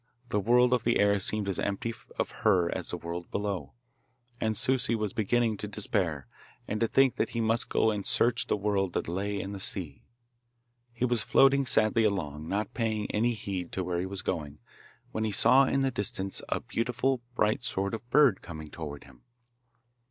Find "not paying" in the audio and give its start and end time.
12.49-13.11